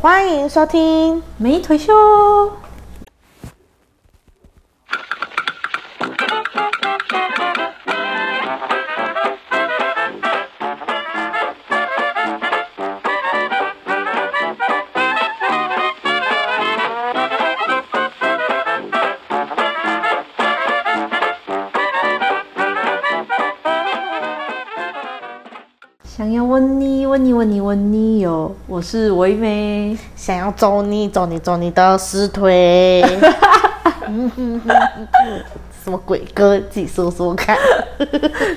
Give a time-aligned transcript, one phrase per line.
[0.00, 1.20] 欢迎收听。
[1.38, 1.92] 没退休。
[28.78, 33.04] 我是唯美，想要揍你，揍你，揍你的尸腿。
[35.82, 36.56] 什么鬼歌？
[36.70, 37.58] 自己说说看。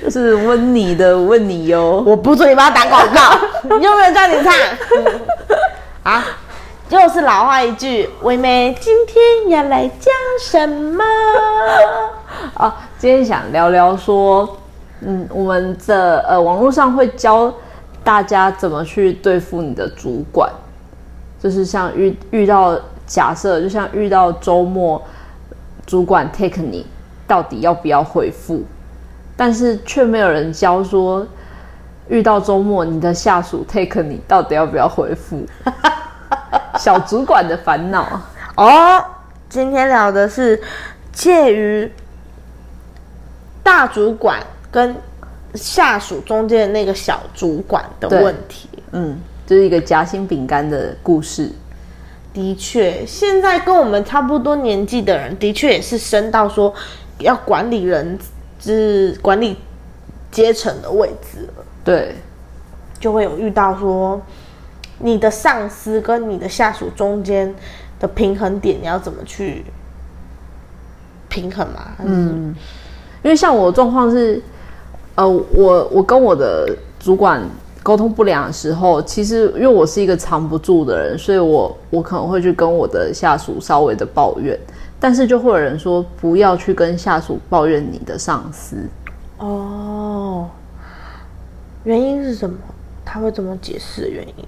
[0.08, 2.04] 是问你的，问你哟！
[2.06, 3.36] 我不准你帮他打广告，
[3.76, 4.54] 你有没有叫你唱？
[6.04, 6.24] 啊，
[6.90, 11.02] 又是老话一句，唯美今天要来讲什么？
[12.54, 14.58] 啊，今天想聊聊说。
[15.00, 17.52] 嗯，我们的呃网络上会教
[18.04, 20.50] 大家怎么去对付你的主管，
[21.40, 25.02] 就是像遇遇到假设，就像遇到周末
[25.86, 26.86] 主管 take 你，
[27.26, 28.62] 到底要不要回复？
[29.36, 31.26] 但是却没有人教说，
[32.08, 35.46] 遇到周末你的下属 take 你，到底要不要回复？
[36.78, 38.20] 小主管的烦恼
[38.56, 39.04] 哦。
[39.48, 40.60] 今天聊的是
[41.12, 41.92] 介于
[43.62, 44.40] 大主管。
[44.72, 44.96] 跟
[45.54, 51.50] 下属中间的那个小主管的问题，嗯，就是一个夹心饼干的故事。
[52.32, 56.72] 的确，现在跟我们差不多年纪的人，的确也是升到说
[57.18, 58.18] 要管理人，
[58.58, 59.58] 是管理
[60.30, 61.64] 阶层的位置了。
[61.84, 62.14] 对，
[62.98, 64.18] 就会有遇到说，
[65.00, 67.54] 你的上司跟你的下属中间
[68.00, 69.62] 的平衡点，你要怎么去
[71.28, 71.92] 平衡嘛？
[71.98, 72.54] 嗯，
[73.22, 74.42] 因为像我状况是。
[75.14, 77.42] 呃，我我跟我的主管
[77.82, 84.58] 沟通不良的时候，其实因为我是一个藏不住的人，所以我我可能会去跟我的下属稍微的抱怨，
[84.98, 88.76] 但是就会有人说不要去跟下属抱怨你的上司。
[89.38, 90.48] 哦，
[91.84, 92.56] 原因是什么？
[93.04, 94.44] 他会怎么解释原因？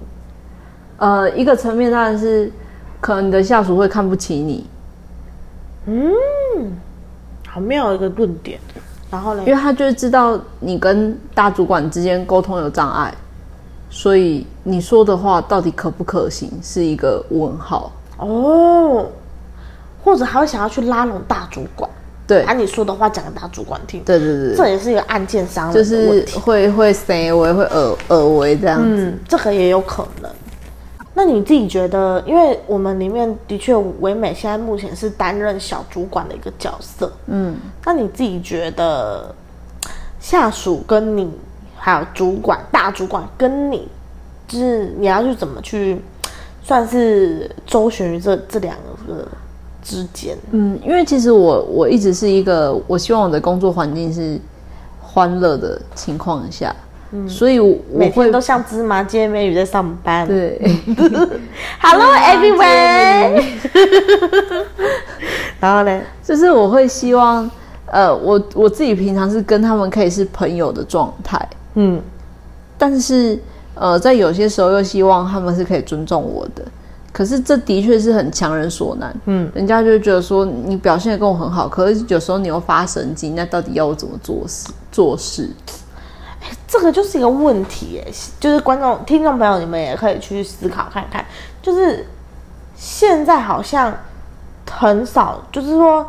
[0.97, 2.51] 呃，一个层面当然是
[3.01, 4.65] 可能你的下属会看不起你。
[5.87, 6.11] 嗯，
[7.45, 8.59] 好妙一个论点。
[9.11, 9.43] 然后呢？
[9.45, 13.13] 因为他就是知道你跟大主管之间沟通有障碍，
[13.89, 19.05] 所以你说的话到底可不可行是一个问号哦。
[20.03, 21.89] 或者还会想要去拉拢大主管，
[22.27, 24.03] 对，把你说的话讲给大主管听。
[24.05, 30.31] 对对对，这也是一个案件商就是会会塞维会耳耳为这样子，这个也有可能。
[31.17, 37.55] 那你自己觉得，因为我们里面的确唯美现在目前是担任小主管的一个角色，嗯，
[37.85, 39.33] 那你自己觉得
[40.19, 41.31] 下属跟你
[41.77, 43.87] 还有主管大主管跟你，
[44.45, 46.01] 就是你要去怎么去
[46.61, 48.75] 算是周旋于这这两
[49.07, 49.25] 个
[49.81, 50.37] 之间？
[50.51, 54.37] 嗯，因为其实我我一直是一个我希望我的工作环境是
[55.01, 56.75] 欢乐的情况下。
[57.27, 57.59] 所以
[57.93, 60.27] 每天都像芝麻街美女在上班。
[60.27, 60.59] 对，
[61.79, 63.43] Hello everyone。
[65.59, 67.49] 然后呢，就是我会希望，
[67.87, 71.99] 呃，我我自己平常是跟他们可以是朋友的状态，嗯，
[72.77, 73.39] 但是
[73.73, 76.63] 呃，在有些时候又希望他们是可以尊重我的。
[77.11, 85.49] 可是这的确是很强人所难，嗯，人家就觉得说你表现的跟我很好，可是有时候你又发神经，那到底要我怎么做事做事？
[86.67, 91.25] 这个就是一个问题，哎，就是观众、听众朋友，你们也可以去思考看看。
[91.61, 92.05] 就是
[92.75, 93.95] 现在好像
[94.69, 96.05] 很少，就是说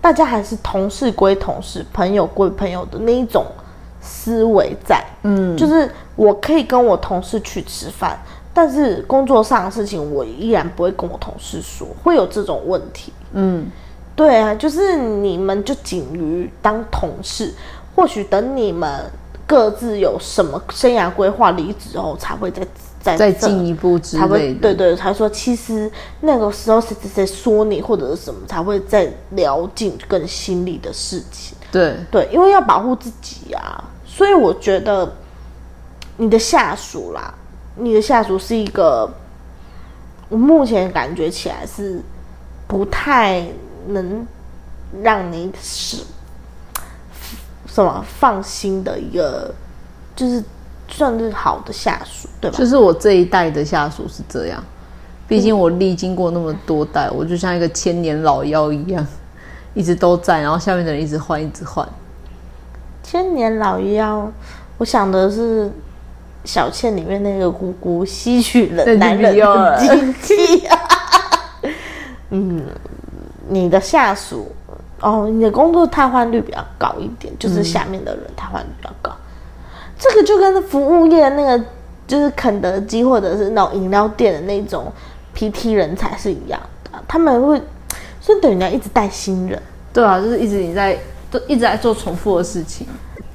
[0.00, 3.44] 大家还是同事归同事，朋友归朋友的那一种
[4.00, 5.04] 思维在。
[5.22, 8.16] 嗯，就是我可以跟我同事去吃饭，
[8.52, 13.12] 但是工作上的事情我依然不会跟我同事说，会有这种问题。
[13.32, 13.66] 嗯，
[14.14, 17.52] 对啊，就是你们就仅于当同事，
[17.96, 19.10] 或许等你们。
[19.46, 22.66] 各自有什么生涯规划，离职后才会再
[23.00, 24.60] 再再进一步之类的。
[24.60, 25.90] 对对，才说其实
[26.20, 31.56] 那个时候谁谁谁说你或者是什么，才会再聊进更心里的事情。
[31.70, 35.12] 对对，因为要保护自己啊，所以我觉得
[36.16, 37.34] 你的下属啦，
[37.76, 39.12] 你的下属是一个，
[40.28, 42.00] 我目前感觉起来是
[42.66, 43.44] 不太
[43.88, 44.26] 能
[45.02, 45.98] 让你使。
[47.74, 49.52] 什么放心的一个，
[50.14, 50.40] 就是
[50.86, 52.56] 算是好的下属，对吧？
[52.56, 54.62] 就是我这一代的下属是这样，
[55.26, 59.04] 毕竟我历经过那么多代，我就像一个千年老妖一样，
[59.74, 61.84] 一直都在，然后下面的人一直换，一直换。
[63.02, 64.30] 千年老妖，
[64.78, 65.68] 我想的是
[66.44, 70.68] 小倩里面那个姑姑吸取了对男人的精气。
[72.30, 72.62] 嗯，
[73.48, 74.50] 你的下属
[75.04, 79.12] 哦，你的工作瘫痪率比较高一点，就是下面的人瘫痪率比较高。
[79.98, 81.64] 这个就跟服务业那个，
[82.06, 84.90] 就是肯德基或者是那种饮料店的那种
[85.36, 87.60] PT 人才是一样的，他们会，
[88.18, 89.60] 所以等于你要一直带新人。
[89.92, 90.98] 对啊，就是一直你在
[91.30, 92.86] 都一直在做重复的事情。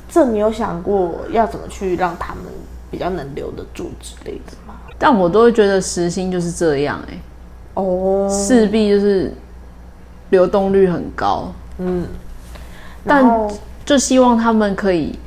[0.10, 2.44] 这你有想过要怎么去让他们
[2.90, 4.74] 比较能留得住之类的吗？
[4.98, 7.20] 但我都会觉得时薪就是这样、欸，
[7.76, 9.32] 哦，势必就是
[10.30, 12.06] 流动率很高，嗯
[13.06, 13.50] 但
[13.86, 15.18] 就希望他们可以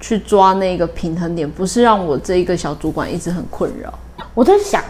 [0.00, 3.92] 去抓那个平衡点，不是让我这一个小主管一直很困扰。
[4.34, 4.82] 我在想，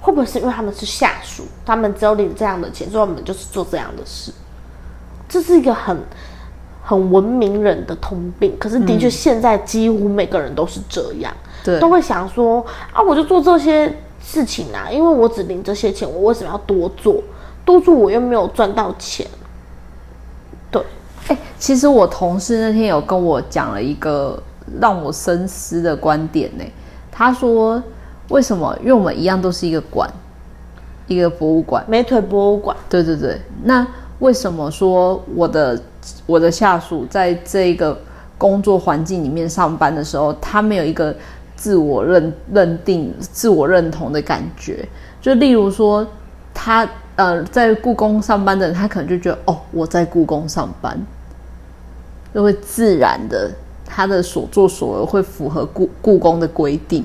[0.00, 4.32] 会不会是因为他们是下属，他们只有领这样的钱，所以我们就是做这样的事？
[5.28, 5.96] 这是一个很
[6.82, 8.56] 很文明人的通病。
[8.58, 17.22] 可是的确，现在几乎每个人都是这样，对都会想说啊，我就做这些事情啊，因为我只领这些钱，我为什么要多做？
[17.64, 19.26] 多做我又没有赚到钱。
[20.70, 20.82] 对，
[21.28, 24.42] 哎、其实我同事那天有跟我讲了一个
[24.80, 26.64] 让我深思的观点呢、
[27.10, 27.82] 他说，
[28.28, 28.76] 为什么？
[28.80, 30.08] 因为我们一样都是一个馆，
[31.06, 31.84] 一个博物馆。
[31.88, 32.76] 美腿博物馆。
[32.88, 33.86] 对对对，那
[34.20, 35.80] 为什么说我的
[36.26, 37.98] 我的下属在这个
[38.38, 41.14] 工作环境里面上班的时候，他没有一个
[41.56, 44.88] 自我认认定、自我认同的感觉？
[45.20, 46.06] 就例如说，
[46.54, 50.98] 他呃在故宫上班的人，他可能就觉得哦，我在故宫上班，
[52.34, 53.50] 就会自然的
[53.84, 57.04] 他的所作所为会符合故故宫的规定。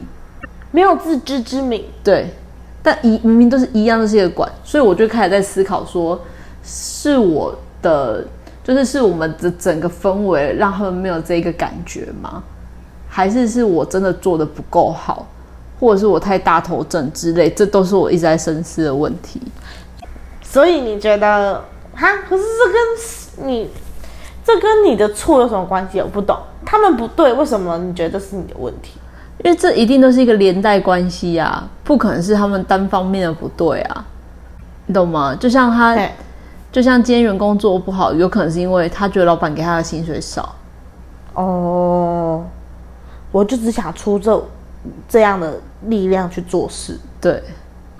[0.71, 2.29] 没有自知之明，对，
[2.83, 6.19] 但一明明都是一样的是一个馆，所以我就开始在思考说，
[6.63, 8.25] 是我的，
[8.63, 12.43] 就是是我们的整个氛围让他们没有这个感觉吗？
[13.07, 15.25] 还是是我真的做的不够好，
[15.79, 17.49] 或者是我太大头症之类？
[17.49, 19.41] 这都是我一直在深思的问题。
[20.55, 21.61] 所以你觉得
[21.93, 22.07] 哈？
[22.29, 23.69] 可是这跟你
[24.41, 25.99] 这跟你的错有什么关系？
[25.99, 26.37] 我不懂。
[26.65, 28.97] 他们不对，为什么你觉得是你的问题？
[29.43, 34.05] 因为这一定都是一个连带关系啊，不可能是他们单方面的不对啊，
[34.85, 35.35] 你懂吗？
[35.35, 35.93] 就像他，
[36.71, 40.55] 就像今天员工做不好，有可能是因为他觉得老板给他的薪水少。
[41.33, 42.45] 哦，
[43.29, 44.41] 我就只想出这
[45.09, 46.97] 这样的力量去做事。
[47.19, 47.43] 对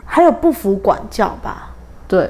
[0.05, 1.71] 还有不服管教吧？
[2.07, 2.29] 对，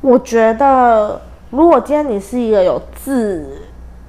[0.00, 1.20] 我觉得，
[1.50, 3.44] 如果今天你是一个有自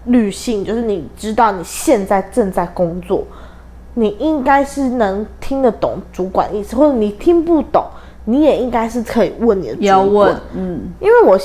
[0.06, 3.26] 律性，就是你知道你现在正在工作，
[3.96, 7.84] 你应该是能听得懂主管意思，或者你听不懂，
[8.26, 9.88] 你也应该是可以问你的主管。
[9.88, 11.40] 要问，嗯，因为我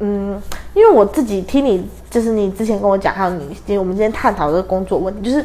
[0.00, 0.40] 嗯，
[0.74, 5.44] 因为我自己听你，就是你之前跟我讲，还有你今天我们今天探讨这个工作问题，就是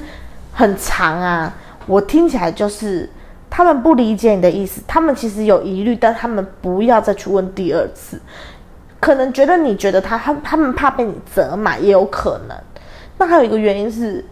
[0.54, 1.54] 很长啊。
[1.86, 3.10] 我听起来就是
[3.56, 8.20] 他们不理解你的意思，他们其实有疑虑，但他们不要再去问第二次。
[9.00, 12.58] 可能觉得你觉得他他他们怕被你责骂，也有可能。
[13.16, 14.26] 那还有一个原因是，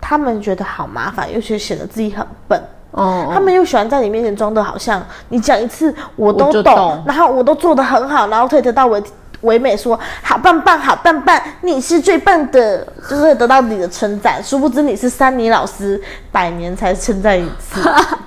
[0.00, 2.60] 他们觉得好麻烦，又觉得显得自己很笨。
[2.90, 9.00] 哦，他们又喜欢在你面前装的好像你讲一次我都懂，懂然后我都做得很好，然后可以得到唯
[9.44, 14.42] 唯美说好棒棒好棒棒，你是最棒的，就是会得到你的称赞。
[14.42, 16.00] 殊不知你是山妮老师，
[16.32, 17.80] 百年才称赞一次，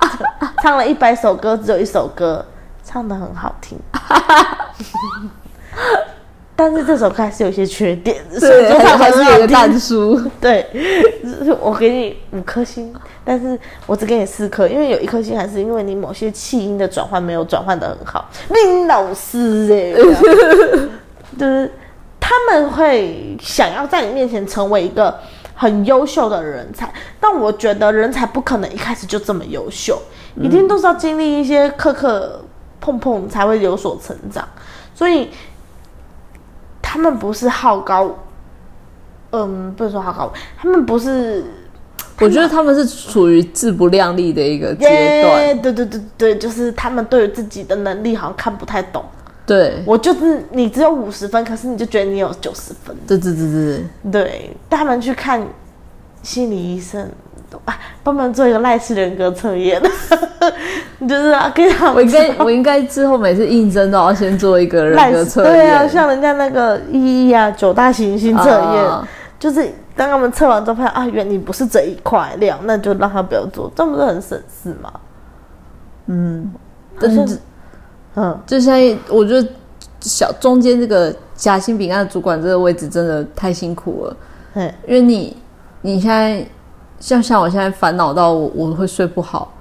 [0.64, 2.44] 唱了一百首歌，只有一首歌
[2.84, 3.78] 唱的很好听。
[6.60, 10.66] 但是这首歌还是有些缺点，所以对，就唱还是有一个很好听蛋书， 对，
[11.62, 12.92] 我给你五颗星，
[13.24, 18.28] 但是我只给你四颗，因为有一颗星还是因为你某些气音的转换没有转换的很好。
[18.50, 19.94] 林老师哎、
[21.38, 21.72] 就是
[22.20, 25.20] 他们会想要在你面前成为一个
[25.56, 30.00] 很优秀的人才，但我觉得人才不可能一开始就这么优秀，
[30.36, 32.40] 一定都是要经历一些磕磕
[32.80, 34.48] 碰碰才会有所成长，
[34.94, 35.30] 所以
[36.82, 38.16] 他们不是好高。
[39.32, 41.44] 嗯，不能说好高，他们不是
[42.22, 45.62] 我觉得他们是处于自不量力的一个阶段。
[45.62, 49.04] 对对对对，就是他们对于自己的能力好像看不太懂。
[49.48, 52.94] 对，我就是你只有五十分，可是你就觉得你有九十分。
[53.08, 55.42] 对对对对对，对，带他们去看
[56.22, 57.10] 心理医生，
[57.64, 59.82] 啊，帮忙做一个赖氏人格测验，
[61.08, 65.54] 就是啊，跟他们我应该我应该之后每次应征都要先做一个人赖格测验。
[65.54, 69.08] 对啊，像人家那个一一啊九大行星测验，啊
[69.40, 74.92] 就是当他们测完之后发现啊，原来你不是这一块料，那就让他不要做，这不是很省事吗？
[76.08, 76.52] 嗯
[77.00, 77.40] 但是
[78.20, 79.48] 嗯，就现在，我觉得
[80.02, 84.18] 小中间这个夹心饼干的主管这个位置真的太辛苦了，
[84.56, 85.38] 嗯，因为你
[85.82, 86.44] 你现在
[87.00, 89.54] 像像我现在烦恼到我我会睡不好，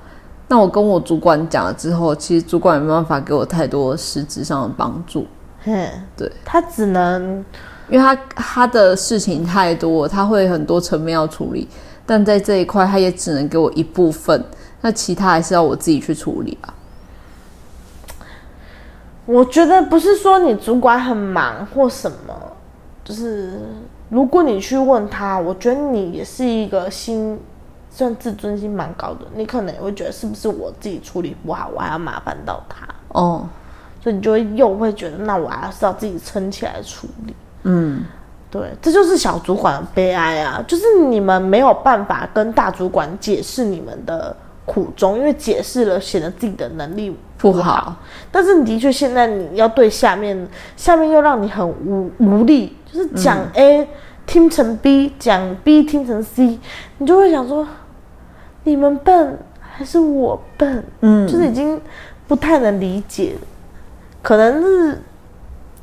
[0.49, 5.27] 那我跟我主管讲了之后，其实主管也没办法给我太多实质上的帮助，
[5.67, 5.87] 嗯，
[6.17, 7.45] 对，他只能
[7.91, 11.69] 因为他他的事情太多，他会很多层面要处理，
[12.07, 14.43] 但在这一块他也只能给我一部分，
[14.81, 16.73] 那其他还是要我自己去处理啊。
[19.27, 22.35] 我觉得不是说你主管很忙或什么，
[23.05, 23.61] 就是
[24.09, 27.39] 如果你去问他，我觉得你也是一个心，
[27.91, 33.49] 算自尊心蛮高的，你可能也会觉得是不是我自己处理不好，我还要麻烦到他，哦，
[34.01, 37.35] 所以你就会又会觉得，那我还是要自己撑起来处理。
[37.65, 38.05] 嗯，
[38.49, 40.63] 对，这就是小主管的悲哀啊！
[40.69, 47.97] 就是你们没有办法跟大主管解释你们的苦衷，因为解释了显得自己的能力不好。
[48.31, 50.47] 但是你的确现在你要对下面，
[50.77, 53.89] 下面又让你很无无力，就是讲 A
[54.27, 56.59] 听成 B，讲 B 听成 C，
[56.99, 57.67] 你就会想说，
[58.65, 60.85] 你们笨还是我笨？
[61.01, 61.81] 嗯就是已经
[62.27, 63.37] 不太能理解，
[64.21, 65.01] 可能是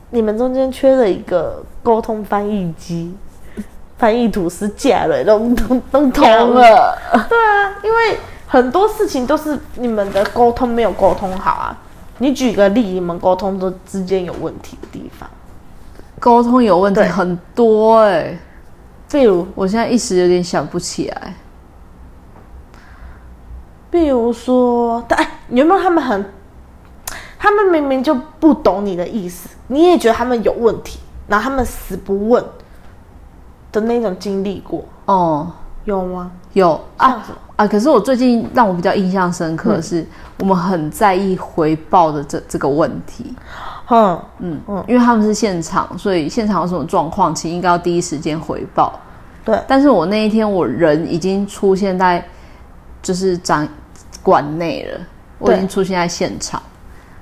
[0.09, 3.15] 你们中间缺了一个沟通翻译机，
[3.97, 6.97] 翻译吐司架了，都都都通了。
[7.29, 8.17] 对啊，因为
[8.53, 11.75] 很多事情都是你们的沟通没有沟通好啊。
[12.19, 15.27] 你举个例，你们沟通都之间有问题的地方，
[16.19, 17.10] 沟通有问题对。
[17.10, 18.38] 很多哎、
[19.12, 19.48] 比如？
[19.55, 21.33] 我现在一时有点想不起来。
[23.89, 26.24] 比如说，但哎，有没有他们很，
[27.39, 32.45] 他们明明就不懂你的意思，你也觉得他们有问题，然后他们死不问
[33.72, 35.51] 的那种经历过，哦，
[35.86, 36.31] 有吗？
[36.53, 36.79] 有。
[37.00, 37.67] 像啊什么啊！
[37.67, 40.05] 可是我最近让我比较印象深刻的是，
[40.39, 43.33] 我们很在意回报的这这个问题。
[43.89, 49.00] 嗯，嗯嗯，因为他们是现场，所以现场有什么状况，其实应该要第一时间回报。
[49.45, 52.25] 对，但是我那一天我人已经出现在
[53.01, 53.67] 就是展
[54.24, 55.00] 馆内了，
[55.38, 56.62] 我已经出现在现场。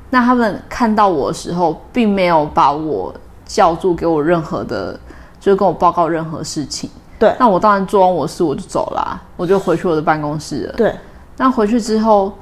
[0.10, 3.14] 那他们看到我的时候，并没有把我
[3.46, 4.94] 叫住，给我任何的，
[5.40, 6.90] 就是跟我报告任何事情。
[7.22, 7.36] 对。
[7.40, 10.74] 那我当然做完我事我就走啦、我就回去我的办公室了。
[10.74, 10.94] 对，
[11.38, 12.34] 那回去之后，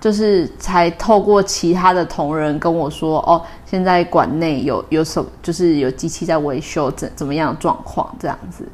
[0.00, 8.64] 就是才透过其他的同仁跟我说，哦，现在馆内有有什么，就是有机器在维修，怎怎么样的状况这样子。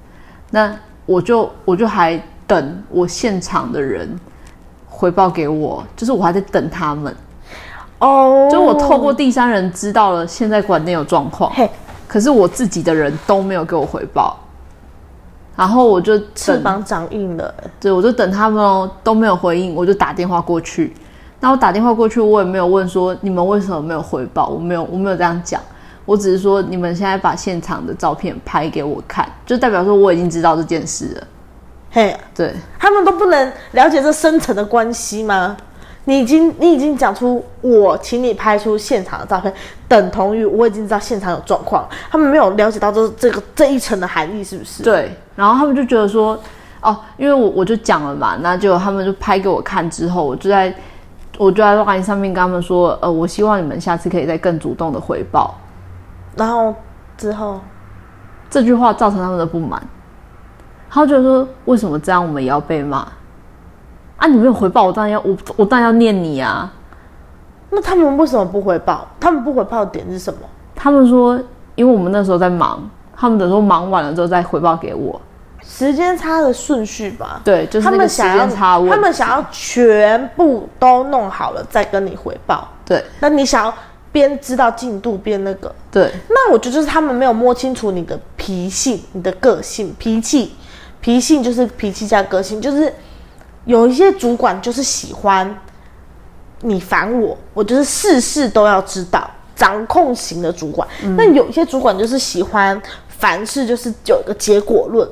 [0.50, 0.70] 那
[1.06, 4.20] 我就我就还等我现场的人
[4.86, 7.16] 回报给我，就是我还在等他们，
[8.00, 11.68] 哦，就我透过第三人知道了现在馆内有状况，嘿。
[12.06, 14.38] 可是我自己的人都没有给我回报，
[15.56, 20.92] 然后我就翅膀长硬了，对，我就等他们哦，都没有回应，我就打电话过去。
[21.40, 25.60] 那我打电话过去，我也没有问说你们为什么没有回报，我没有，我没有这样讲，
[26.04, 31.26] 我只是说你们现在把现场的照片拍给我看，就代表说我已经知道这件事了。
[31.90, 35.56] 嘿，对，他们都不能了解这深层的关系吗？
[36.06, 39.52] 你已经你已经讲出我请你拍出现场的照片，
[39.88, 44.82] 等同于我已经知道现场有状况，他们没有了解到这这个这一层的含义，是不是？
[44.82, 46.38] 对，然后他们就觉得说，
[46.82, 50.74] 哦，因为我我就讲了嘛，那就他们就拍给我看之后，我就在
[51.38, 55.54] 我就在 LINE 上面跟他们说，呃，我希望你们下次可以再更主动的回报。
[56.36, 56.74] 然后
[57.16, 57.60] 之后，
[58.50, 59.82] 这句话造成他们的不满，
[60.90, 63.08] 他们觉得说为什么这样我们也要被骂？
[64.16, 66.72] 啊，你没有回报，我当然要我我当然要念你啊！
[67.70, 69.06] 那他们为什么不回报？
[69.18, 70.40] 他们不回报的点是什么？
[70.74, 71.38] 他们说，
[71.74, 75.20] 因为我们那时候在忙，他们等说忙完了之后再回报给我。
[75.66, 77.40] 时间差的顺序吧。
[77.42, 82.68] 对，就是他那个时们想要他们想要全部都弄好了再跟你回报。
[82.84, 83.74] 对那你想要
[84.12, 90.54] 边知道进度边那个，对那我觉得就是他们没有摸清楚你的脾性、你的个性、脾气。
[91.00, 92.92] 脾性就是脾气加个性，就是
[93.64, 95.58] 有一些主管就是喜欢
[96.60, 100.86] 你烦我，我就是事事都要知道，掌控型的主管。
[101.16, 105.08] 那、有一些主管就是喜欢凡事就是有一个结果论。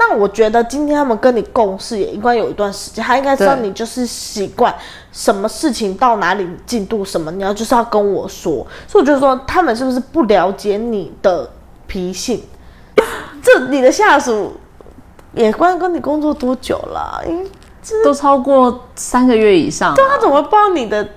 [0.00, 4.72] 那我觉得今天他们跟你共事也应该有一段时间，他应该知道你就是习惯
[5.10, 8.64] 什么事情到哪里进度什么，你要就是要跟我说。
[8.86, 11.50] 所以我就说他们是不是不了解你的
[11.88, 12.40] 脾性？
[13.42, 14.52] 这你的下属
[15.32, 17.44] 也关跟你工作多久了、因为
[18.04, 21.08] 都超过三个月以上啊、他怎么不知道你的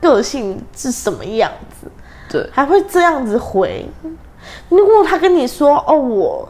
[0.00, 1.90] 个性是什么样子？
[2.30, 3.86] 对还会这样子回。
[4.68, 6.48] 如果他跟你说：“哦，我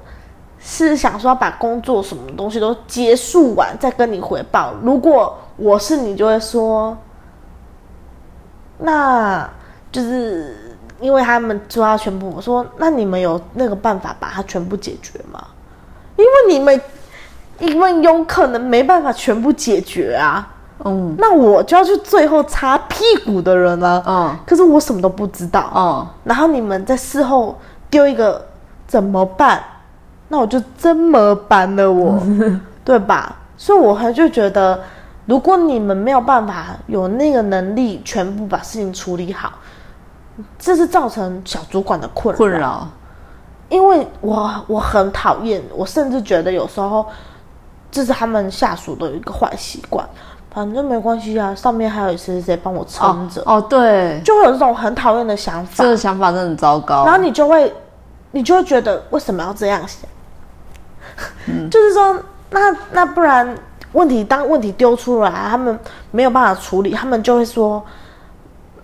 [0.58, 6.96] 是想说要把工作什么东西都结束完再跟你回报。”如果我是你，就会说
[8.78, 9.48] ：“那
[9.90, 15.42] 就是因为他们说要全部。”我说：“那你们有那个办法把它全部解决吗？
[16.16, 16.78] 因为你们
[17.60, 20.48] 你们有可能没办法全部解决啊，
[20.84, 24.02] 嗯那我就要去最后擦屁股的人了。
[24.06, 28.44] 嗯可是我什么都不知道，嗯，然后你们在事后丢一个
[28.86, 29.62] 怎么办？
[30.28, 32.18] 那我就怎么办了我，
[32.84, 33.36] 对吧？
[33.56, 34.80] 所以我还就觉得，
[35.26, 39.52] 如果你们没有办法有那个能力全部把事情处理好，
[40.58, 42.38] 这是造成小主管的困扰。
[42.38, 42.88] 困扰，
[43.68, 47.04] 因为我我很讨厌，我甚至觉得有时候
[47.90, 50.08] 这是他们下属的一个坏习惯。
[50.52, 55.90] 反正没关系啊，上面还有谁谁谁帮我撑着，哦，对，就会有这种很讨厌的想法这。
[55.90, 57.04] 个想法真的很糟糕。
[57.04, 57.72] 然后你就会，
[58.32, 60.00] 你就会觉得为什么要这样想？
[61.46, 62.18] 嗯 就是说，
[62.50, 63.56] 那那不然
[63.92, 65.78] 问题当问题丢出来，他们
[66.10, 67.80] 没有办法处理，他们就会说，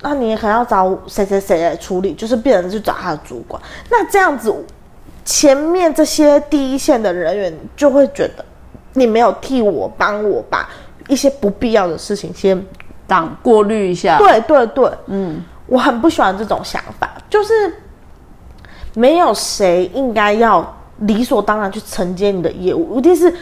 [0.02, 3.60] 那你也可能要找谁谁谁来处理，就是变成去找他的主管。
[3.90, 4.54] 那这样子，
[5.24, 8.44] 前面这些第一线的人员就会觉得
[8.96, 10.68] 你没有替我帮我把
[11.06, 12.60] 一些不必要的事情先
[13.06, 17.52] 挡过滤一下，对对对，嗯，我很不喜欢这种想法，就是
[18.94, 23.32] 没有谁应该要理所当然去承接你的业务，一定是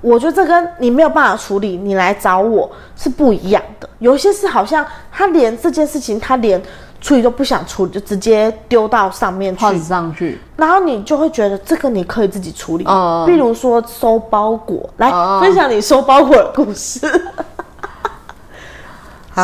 [0.00, 3.88] 我觉得这跟你没有办法处理，你来找我是不一样的。
[3.98, 6.60] 有些事好像他连这件事情他连
[7.02, 17.00] 处理都不想处理，就直接丢到上面去画，上去，然后你就会觉得这个你可以自己处理，嗯比如说收包裹，来、嗯分享你收包裹的故事。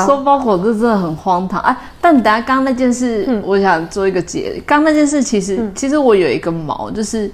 [0.07, 1.75] 收包裹这真的很荒唐哎！
[1.99, 4.62] 但你等下刚刚那件事，嗯我想做一个解。
[4.67, 7.31] 刚刚那件事其实、其实我有一个毛，就是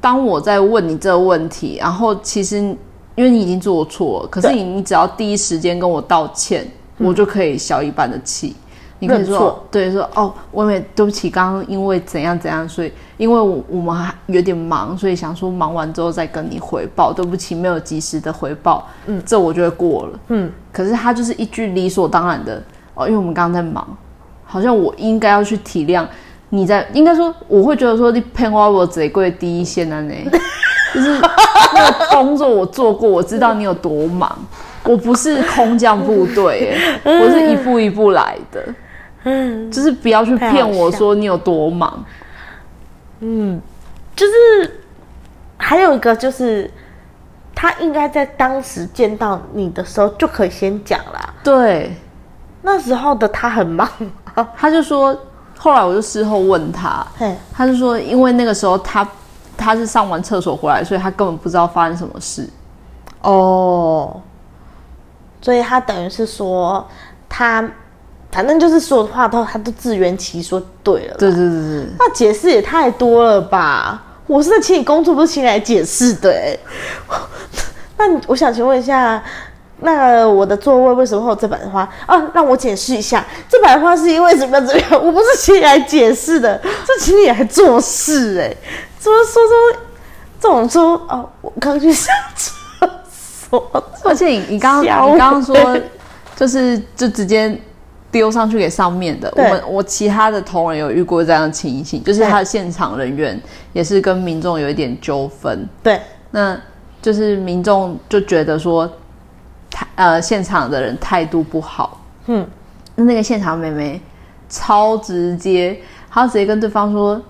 [0.00, 2.76] 当我在问你这个问题，然后其实因
[3.24, 6.66] 为你已经做错了，可是你你只要第一时间跟我道歉，
[6.98, 8.56] 我就可以消一半的气。
[9.04, 17.12] 你可以说对说哦，我也对不起，刚刚因为怎样怎样，所以因为我我们还有点忙，所以想说忙完之后再跟你回报。
[17.12, 20.18] 对不起，没有及时的回报，嗯，这我就会过了。
[20.28, 22.62] 嗯，可是他就是一句理所当然的
[22.94, 23.86] 哦，因为我们刚刚在忙，
[24.44, 26.04] 好像我应该要去体谅
[26.48, 30.14] 你在，应该说我会觉得说你骗我我贼贵第一线的呢，
[30.94, 31.20] 就是
[31.74, 34.36] 那个工作我做过，我知道你有多忙，
[34.84, 38.64] 我不是空降部队，哎，我是一步一步来的，
[39.24, 42.04] 嗯，就是不要去骗我说你有多忙，
[43.20, 43.60] 嗯
[44.14, 44.80] 就是
[45.56, 46.70] 还有一个就是，
[47.54, 51.34] 他应该在当时见到你的时候就可以先讲啦。
[51.42, 51.96] 对，
[52.62, 53.88] 那时候的他很忙，
[54.56, 55.18] 他就说，
[55.58, 57.04] 后来我就事后问他，
[57.52, 59.08] 他就说，因为那个时候他
[59.56, 62.48] 他是上完厕所回来，所以他根本不知道发生什么事。
[63.22, 64.20] 哦，
[65.40, 66.86] 所以他等于是说
[67.28, 67.66] 他，
[68.34, 71.14] 反正就是所有的话都他都自圆其说对了。
[71.16, 74.02] 对对对对，那解释也太多了吧？
[74.26, 76.58] 我是在请你工作，不是请你来解释的、欸。
[77.96, 79.22] 那我想请问一下，
[79.80, 81.88] 那个我的座位为什么会有这版花？
[82.06, 85.04] 啊，让我解释一下，这版花是因为怎么样怎么样？
[85.04, 88.46] 我不是请你来解释的，是请你来做事、欸。
[88.46, 88.56] 哎，
[88.98, 89.80] 怎么说说
[90.40, 92.52] 这种说哦，我刚去上厕
[93.48, 95.54] 所，而且你你刚刚你刚刚说，
[96.34, 97.56] 就是就直接
[98.14, 99.28] 丢上去给上面的。
[99.32, 103.38] 我对们我其他的同仁有遇过这样的情形，就是他的现场人员
[103.72, 106.00] 也是跟民众有一点纠纷，对，
[106.30, 106.56] 那
[107.02, 108.88] 就是民众就觉得说，
[109.68, 112.46] 他呃现场的人态度不好，嗯，
[112.94, 114.00] 那个现场妹妹
[114.48, 115.76] 超直接，
[116.08, 117.20] 她直接跟对方说：“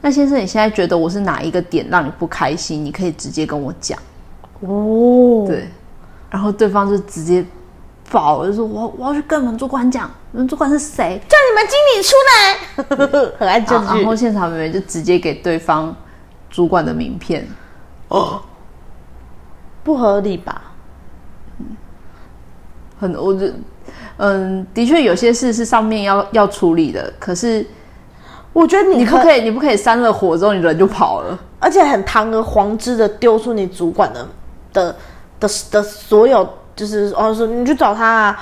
[0.00, 2.82] 那先生，你现在觉得我是哪一个点让你不开心？
[2.82, 3.98] 你可以直接跟我讲。”
[4.66, 5.68] 哦，对，
[6.30, 7.44] 然后对方就直接
[8.10, 11.20] 爆了，就说我我要去跟你们主管讲，你们主管是谁？
[11.28, 14.16] 叫你们经理出来， 很爱这然后然后。
[14.16, 15.94] 现场妹妹就直接给对方
[16.50, 17.48] 主管的名片，
[18.08, 18.42] 哦，
[19.82, 20.62] 不合理吧？
[22.98, 23.46] 很我就
[24.18, 27.66] 嗯，的确有些事是上面要要处理的，可是
[28.52, 31.38] 我觉得你可你不可以你不可以删了火之后你人就跑了。
[31.58, 34.26] 而且很堂而皇之的丢出你主管的
[34.72, 34.96] 的
[35.38, 36.48] 的的所有，
[36.80, 38.38] 就是哦说你去找他啊，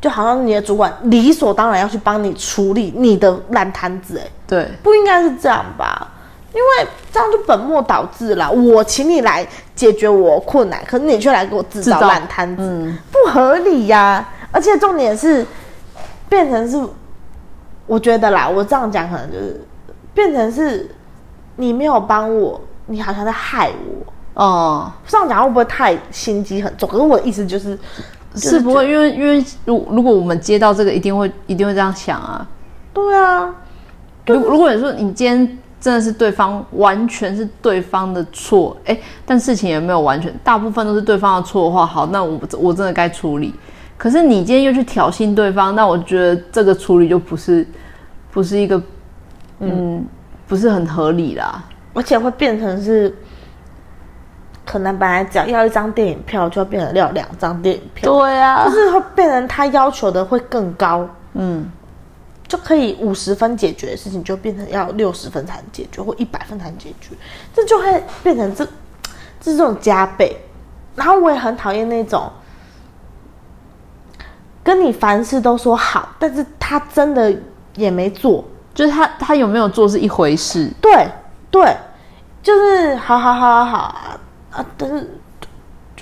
[0.00, 6.06] 就好像你的主管理所当然要去帮你处理你的烂摊子，哎，对，不应该是这样吧？
[6.54, 8.48] 因为这样就本末倒置了。
[8.48, 15.44] 我请你来解决我困难，可是你却来给我制造烂摊子，嗯，不合理呀、而且重点是
[16.28, 16.80] 变成是，
[17.88, 19.60] 我觉得啦，我这样讲可能就是
[20.14, 20.88] 变成是
[21.56, 24.12] 你没有帮我，你好像在害我。
[24.44, 26.88] 哦、这样讲会不会太心机很重？
[26.88, 27.78] 可是我的意思就是，
[28.36, 32.46] 是不会，因为因为如如果我们接到这个，一定会一定会这样想啊。
[32.94, 33.54] 对啊，
[34.26, 43.54] 如如果你说你今天真的是对方完全是对方的错，哎，但事情也没有完全，大部分都是对方的错的话，好，那我我真的该处理。
[43.98, 47.66] 可是你今天又去挑衅对方，那我觉得这个处理就不是
[48.30, 48.82] 不是一个，
[49.58, 50.02] 嗯，
[50.48, 53.14] 不是很合理啦，而且会变成是，
[54.70, 61.68] 可能本来只要要一张电影票，就要变成要两张电影票，对啊，就是会变成他要求的会更高，嗯。
[62.46, 67.16] 就可以五十分解决的事情，就变成要六十分才能解决，或一百分才能解决，
[67.54, 68.66] 这就会变成这，
[69.40, 70.36] 这种加倍。
[70.96, 72.28] 然后我也很讨厌那种，
[74.64, 77.32] 跟你凡事都说好，但是他真的
[77.76, 80.68] 也没做，就是他他有没有做是一回事。
[80.80, 81.08] 对
[81.52, 81.76] 对，
[82.42, 84.18] 就是好好好好好啊，
[84.76, 85.20] 但是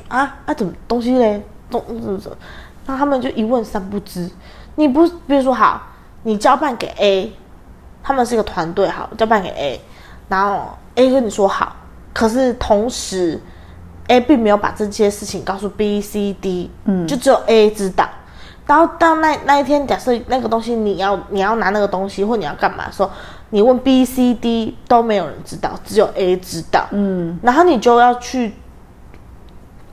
[0.09, 1.43] 啊啊怎么东西嘞？
[1.71, 2.37] 东怎么怎么？
[2.87, 4.31] 那他们就一问三不知。
[4.77, 5.83] 你不比如说好。
[6.25, 7.33] 你交办给 A，
[8.03, 9.81] 他们是一个团队，好，交办给 A，
[10.29, 11.77] 然后 A 跟你说好，
[12.13, 13.41] 可是同时
[14.09, 18.07] A 并没有把这些事情告诉 B、C、D，嗯，就只有 A 知道。
[18.67, 23.09] 然后到那那一天，假设那个东西你要你要拿那个东西或你要干嘛的时候，
[23.51, 28.55] 你问 B、C、D 都没有人知道，只有 A 知道，嗯，然后你就要去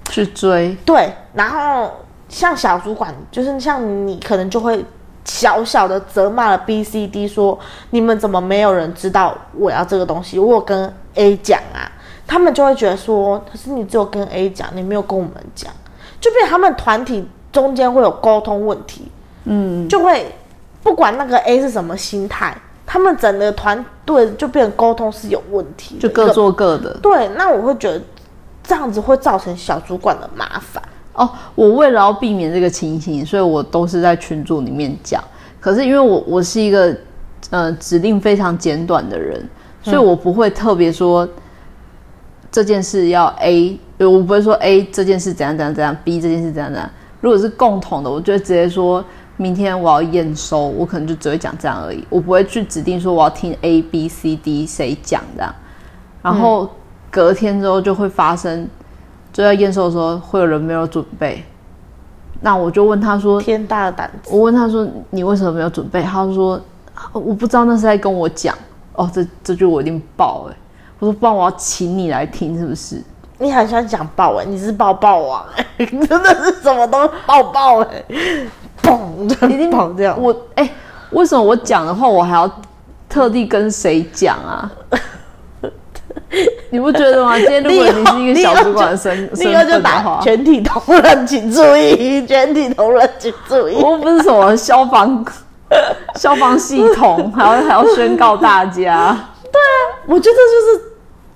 [0.10, 1.92] 去追，对，然后
[2.30, 4.84] 像小主管，就是像你可能就会。
[5.28, 7.58] 小小的责骂了 B、C、D，说
[7.90, 10.38] 你们怎么没有人知道我要这个东西？
[10.38, 11.90] 我跟 A 讲啊，
[12.28, 15.74] 他们就会觉得说，可是你只有跟 A 讲，你没有跟我们讲，
[16.22, 19.12] 就变他们团体中间会有沟通问题，
[19.46, 20.32] 嗯，就会
[20.84, 26.98] 不管那个 A 是什么心态，他们整个团队就变成沟通是有问题，就各做各的。
[27.02, 28.02] 对，那我会觉得
[28.64, 30.82] 这样子会造成小主管的麻烦。
[31.14, 35.24] 哦，我为了要避免这个情形，所以我都是在群组里面讲。
[35.60, 36.96] 可是因为我我是一个
[37.50, 39.48] 呃指令非常简短的人，
[39.82, 41.28] 所以我不会特别说
[42.52, 46.90] 这件事要 A，我不会说 A 这件事怎样怎样怎样，B 这件事怎样怎样。
[47.22, 49.04] 如果是共同的，我就直接说
[49.38, 55.54] 明天我要验收，我可能就只会讲这样而已，我不会去指定说我要听 A、B、C、D 谁讲这样。
[56.22, 56.70] 然后
[57.12, 58.68] 隔天之后就会发生。
[59.34, 61.44] 就在验收的时候，会有人没有准备，
[62.40, 66.58] 那我就问他说：“天大的胆子！”我问他说：“你为什么没有准备？”他说
[67.12, 68.58] ：“我不知道那是在跟我讲。”
[68.96, 70.56] 哦，这这句我一定爆哎！
[71.00, 73.04] 我说：“不然我要请你来听，是不是？”
[73.38, 78.06] 你很喜欢讲爆哎，你是爆爆王哎， 真的是什么都爆爆哎，
[78.86, 80.16] 嘣，一定爆这样。
[80.22, 80.70] 我哎，
[81.12, 82.50] 为什么我讲的话，我还要
[83.10, 84.72] 特地跟谁讲啊？
[86.70, 87.38] 你不觉得吗？
[87.40, 93.76] 今天如果你是一个小主管身身份的话，全体同仁请注意，全体同仁请注意。
[93.76, 95.26] 我不是什么消防
[96.16, 99.18] 消防系统，还要还要宣告大家。
[99.52, 100.84] 对啊，我觉得就是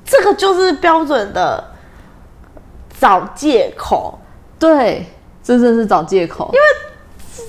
[0.05, 1.63] 这个就是标准的
[2.99, 4.19] 找借口。
[4.57, 5.05] 对，
[5.41, 6.51] 真正是找借口。
[6.53, 6.65] 因为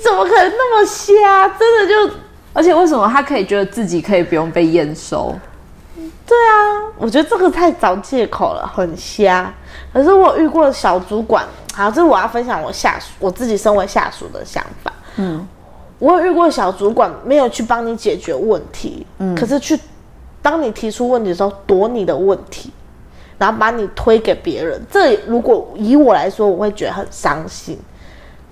[0.03, 1.48] 怎么可能那么瞎？
[1.48, 2.14] 真的就，
[2.53, 5.35] 而且为什么他可以觉得自己可以不用被验收？
[6.26, 9.53] 对啊，我觉得这个太找借口了，很瞎。
[9.92, 14.92] 可是我遇过小主管，好，这是我要分享我下属，我自己身为下属的想法。
[15.16, 15.46] 嗯，
[15.98, 19.76] 我有遇过小主管没有去帮你解决问题，嗯，可是去
[20.40, 22.72] 当你提出问题的时候躲你的问题，
[23.37, 24.81] 然后把你推给别人。
[24.88, 27.76] 这如果以我来说，我会觉得很伤心。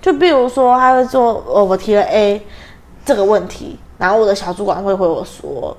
[0.01, 2.45] 就比如说，他会做，呃，我提了 A
[3.05, 5.75] 这个问题，然后我的小主管会回我说。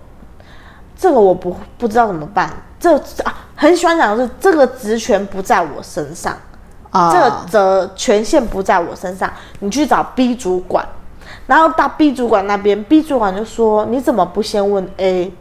[0.96, 2.50] 这个我不不知道怎么办。
[2.78, 6.36] 这啊，很喜欢讲的是这个职权不在我身上，
[6.90, 9.30] 啊，这个责权限不在我身上，
[9.60, 10.86] 你去找 B 主管，
[11.46, 15.32] 然后到 B 主管那边，B 主管就说你怎么不先问 A？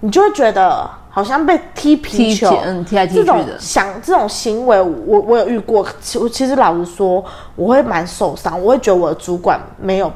[0.00, 3.58] 你就会觉得好像被踢皮球，嗯，踢来踢去的。
[3.58, 5.86] 想这种行为，我我有遇过。
[6.00, 7.22] 其其实老实说，
[7.56, 10.10] 我会蛮受伤，我会觉得我的主管没有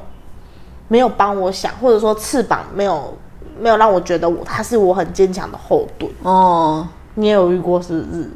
[0.88, 3.12] 没有帮我想，或者说翅膀没有。
[3.56, 6.84] 没有让我觉得我他是我很坚强的后盾哦。
[7.14, 8.30] 你也有遇过是不是？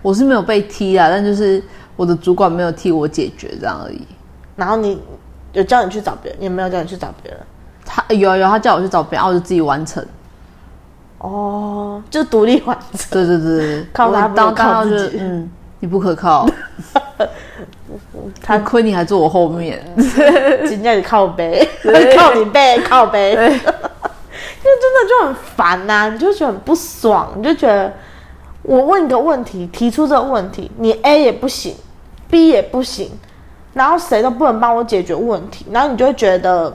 [0.00, 1.62] 我是没有被踢啊，但就是
[1.94, 4.00] 我的主管没有替我解决这样而已。
[4.56, 4.98] 然后你
[5.52, 7.38] 有叫你去找别人，也没有叫你去找别人。
[7.84, 10.02] 他有有，他叫我去找别人，然后我就自己完成。
[11.18, 13.10] 哦，就独立完成。
[13.10, 15.18] 对对对，靠他不靠自己。
[15.20, 15.50] 嗯，
[15.80, 16.46] 你不可靠。
[18.42, 19.82] 他亏你还坐我后面，
[20.68, 21.66] 今天你靠背，
[22.16, 27.92] 靠你背，靠背， 因为真的就很烦呐，你就觉得很不爽，你就觉得
[28.62, 31.74] 我问一个问题，提出这个问题，你 A 也不行
[32.30, 33.10] ，B 也不行，
[33.72, 36.72] 然后谁都不能帮我解决问题，然后你就会觉得，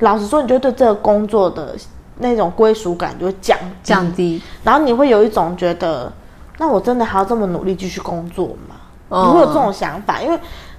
[0.00, 1.74] 老实说，你就对这个工作的
[2.18, 6.12] 那种归属感就会降低降低，然后你会有一种觉得，
[6.58, 8.76] 那我真的还要这么努力继续工作吗？
[9.10, 10.38] 嗯你会有这种想法，因为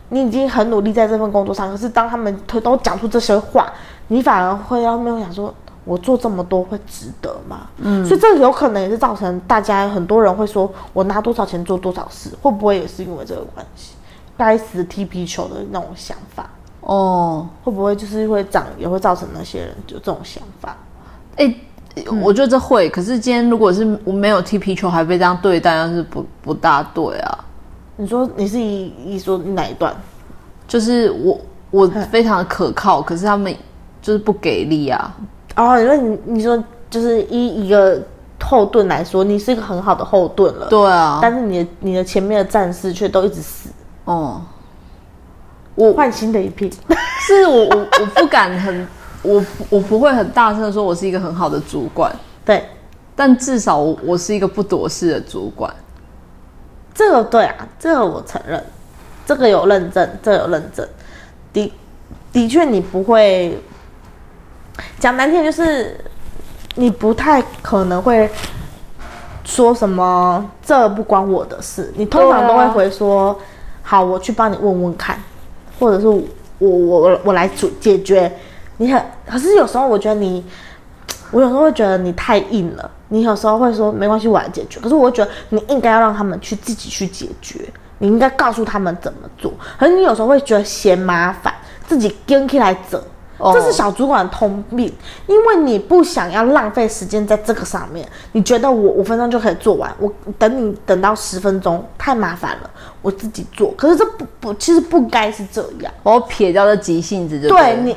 [0.09, 3.71] 你已经很努力在这份工作上，可是当他们都都讲出这些话，
[4.09, 5.51] 你反而会要没有想说，
[5.83, 7.61] 我做这么多会值得吗？
[7.77, 13.93] 嗯，所以这有可能也是造成大家很多人会说我拿多少钱做多少事，会不会也是因为这个关系？
[14.37, 16.49] 该死的踢皮球的那种想法，
[16.81, 20.77] 哦，会不会就是会长也会造成那些人有这种想法？
[21.37, 21.55] 哎、
[22.21, 27.45] 我觉得这会，可是今天如果是我没有踢皮球还被这样对待，那是不不大对啊。
[27.95, 29.93] 你说你是以以说哪一段？
[30.67, 31.39] 就是我
[31.71, 33.53] 我非常的可靠，可是他们
[34.01, 35.15] 就是不给力啊。
[35.55, 38.01] 哦，因为你你说就是一一个
[38.41, 43.69] 后盾来说，你是一个很好的后盾了，对啊，但是你的你的前面的战士却都一直死，
[44.05, 44.41] 哦、
[45.75, 46.71] 我换新的一批。
[47.21, 48.87] 是我我我不敢很，
[49.21, 52.09] 我我不会很大声的说我是一个很好的主管，
[52.45, 52.63] 对，
[53.15, 55.73] 但至少我我是一个不躲事的主管。
[56.93, 58.63] 这个对啊，这个我承认，
[59.25, 60.87] 这个有认证，这个有认证。
[61.51, 61.73] 的
[62.31, 63.57] 的确，你不会
[64.99, 65.99] 讲难听，就是
[66.75, 68.29] 你不太可能会
[69.43, 71.91] 说什么这不关我的事。
[71.95, 73.37] 你通常都会回说，
[73.81, 75.21] 好，我去帮你问问看，
[75.79, 76.23] 或者是我
[76.59, 78.31] 我我我来解解决。
[78.79, 80.43] 你很，可是有时候我觉得你，
[81.31, 82.91] 我有时候会觉得你太硬了。
[83.09, 84.79] 你有时候会说没关系，我来解决。
[84.79, 87.59] 可是我会觉得你应该要让他们去自己去解决，
[87.97, 89.51] 你应该告诉他们怎么做。
[89.77, 91.53] 可是你有时候会觉得嫌麻烦，
[91.85, 93.01] 自己跟起来整。
[93.39, 94.93] 哦这是小主管的通病，
[95.25, 102.69] 因为你不想要浪费时间在这个上面，你觉得我五分钟就可以做完，我等你等到十分钟太麻烦了，
[103.01, 103.71] 我自己做。
[103.77, 105.91] 可是这不不，其实不该是这样。
[106.03, 107.95] 我撇掉这急性子就了对你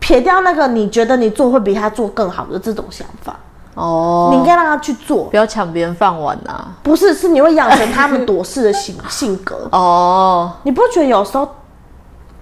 [0.00, 3.38] 撇掉那个你觉得你做会比他做更好的这种想法，
[3.74, 5.24] 哦，你应该让他去做。
[5.26, 9.68] 不要抢别人饭碗呐、不是，是你会养成他们躲事的性 性格。
[9.70, 11.48] 哦你不觉得有时候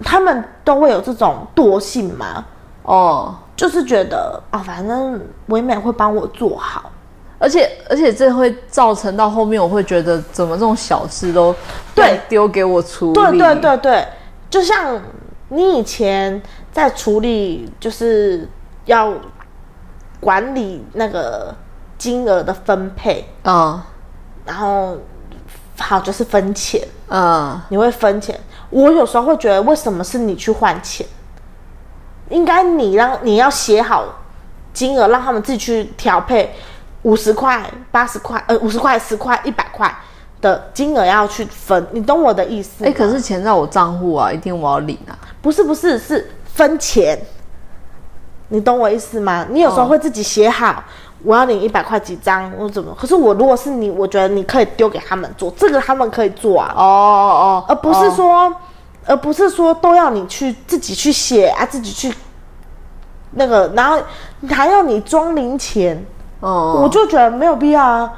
[0.03, 2.44] 他们都会有这种惰性吗？
[2.85, 6.90] 哦，就是觉得啊、反正唯美会帮我做好。
[7.40, 11.55] 而且而且这会造成到后面，我会觉得怎么这种小事都
[11.94, 13.14] 对要丢给我处理？
[13.14, 14.09] 对对对对，
[14.51, 15.01] 就像
[15.51, 16.42] 你以前
[16.79, 18.49] 在处理，就是
[18.85, 19.12] 要
[20.21, 21.55] 管理那个
[21.99, 23.81] 金额的分配，嗯
[24.47, 24.97] 然后
[25.79, 28.38] 好就是分钱，嗯，你会分钱。
[28.71, 31.07] 我有时候会觉得，为什么是你去换钱？
[32.31, 34.05] 应该你让你要写好
[34.73, 36.55] 金额，让他们自己去调配，
[37.03, 39.95] 五十块、八十块，呃，五十块、十块、一百块
[40.41, 42.91] 的金额要去分，你懂我的意思吗？
[42.91, 45.17] 哎、可是钱在我账户啊，一定我要领啊。
[45.41, 47.16] 不是不是是分钱，
[48.49, 49.47] 你懂我意思吗？
[49.49, 50.83] 你有时候会自己写好，
[51.23, 52.92] 我要领一百块几张，我怎么？
[52.99, 58.53] 可是我如果是你，我觉得你可以丢给他们做，这个他们可以做啊，哦哦，而不是说，
[59.07, 62.12] 而不是说都要你去自己去写啊，自己去
[63.31, 64.03] 那个，然后
[64.51, 66.05] 还要你装零钱，
[66.40, 68.12] 哦，我就觉得没有必要啊。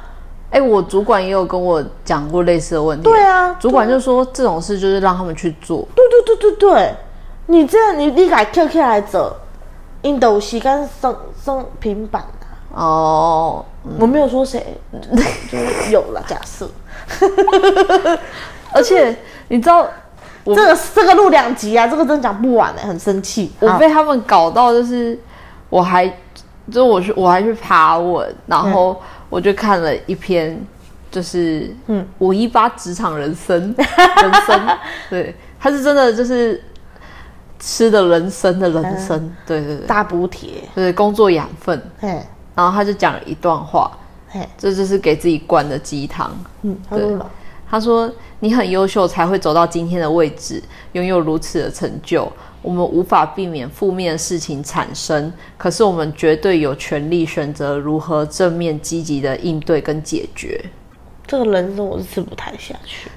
[0.49, 3.03] 哎、我主管也有跟我讲过类似的问题。
[3.03, 5.87] 对啊主管就说这种事就是让他们去做。
[5.95, 6.95] 对对对对对，
[7.47, 9.35] 你这样你你改 Q Q 来走，
[10.03, 12.21] 印度时间生生平板
[12.73, 12.75] 啊。
[12.75, 13.65] 哦，
[13.99, 14.77] 我没有说谁，
[15.51, 16.23] 就是有了。
[16.27, 16.69] 假设
[18.71, 19.13] 而且
[19.49, 19.85] 你知道，
[20.45, 23.51] 这个这个录两集啊，这个真讲不完哎、很生气。
[23.59, 25.19] 我被他们搞到，就是
[25.69, 26.07] 我还
[26.71, 30.57] 就我去我还去爬文，然后我就看了一篇，
[31.11, 34.77] 就是嗯五一八职场人生 人生，
[35.09, 36.63] 对，他是真的就是
[37.61, 41.81] 吃的人生的人生，对对对，大补铁，对工作养分。
[41.99, 42.21] 嘿，
[42.55, 43.89] 然后他就讲了一段话，
[44.27, 46.35] 嘿，这就是给自己灌的鸡汤。
[46.63, 47.31] 嗯，他说什么？
[47.69, 52.29] 他说：“你很优秀，才会走到今天的位置，拥有如此的成就。
[52.61, 60.61] 我们无法避免负面的事情产生，可是我们绝对有权利选择如何正面积极的应对跟解决。
[61.25, 63.09] 这个人生我是吃不太下去。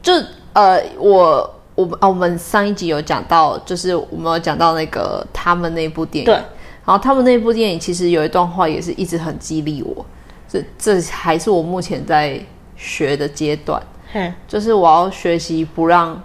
[0.00, 0.12] 就
[0.52, 6.34] 呃，我我们啊，我们上一集有讲到，就是我们有讲到那个他们那部电影，对。
[6.34, 10.04] 然后他们那部电影其实有一段话也是一直很激励我，
[10.48, 12.40] 这这还是我目前在
[12.76, 13.80] 学的阶段。”
[14.12, 16.22] 嘿，就是我要学习不让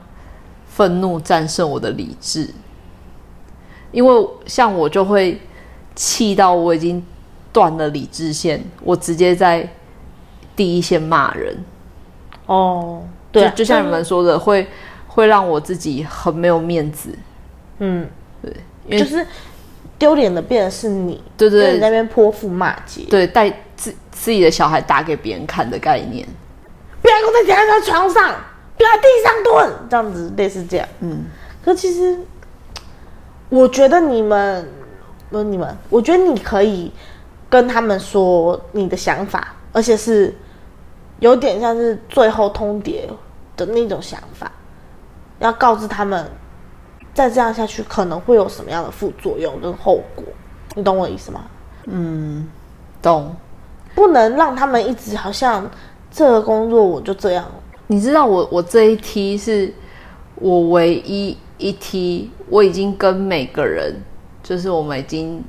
[0.67, 2.47] 愤怒战胜我的理智，
[3.91, 5.41] 因为像我就会
[5.95, 7.03] 气到我已经
[7.51, 9.67] 断了理智线，我直接在
[10.55, 11.57] 第一线骂人。
[12.45, 14.67] 哦，对啊，就就像你们说的，会
[15.13, 17.09] 会让我自己很没有面子。
[17.79, 18.07] 嗯，
[18.87, 19.25] 因为就是
[19.99, 26.25] 丢脸的变的是你，对对对你在那边泼妇骂街，对，带自自己的小孩打给别人看的概念。
[27.01, 28.35] 不要给我在家在床上，
[28.77, 30.87] 不要在地上蹲，这样子类似这样。
[31.01, 31.25] 嗯，
[31.65, 32.17] 可其实，
[33.49, 34.69] 我觉得你们，
[35.29, 36.91] 不是你们，我觉得你可以
[37.49, 40.33] 跟他们说你的想法，而且是
[41.19, 43.07] 有点像是最后通牒
[43.57, 44.51] 的那种想法，
[45.41, 46.25] 要告知他们，
[47.13, 50.23] 再这样下去可能会有什么样的副作用跟后果，
[50.75, 51.41] 你懂我意思吗？
[51.85, 52.47] 嗯
[53.01, 53.35] 懂。
[53.93, 55.69] 不能让他们一直好像
[56.09, 57.45] 这个工作我就这样，
[57.87, 59.73] 你知道我我这一梯是
[60.35, 63.93] 我唯一一梯，我已经跟每个人，
[64.41, 65.43] 就是我们已经